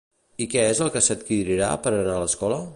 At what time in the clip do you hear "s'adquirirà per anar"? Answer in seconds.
1.09-2.17